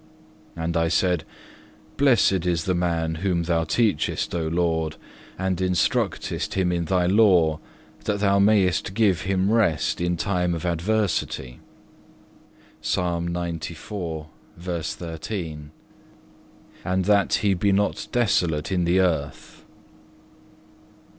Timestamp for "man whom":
2.73-3.43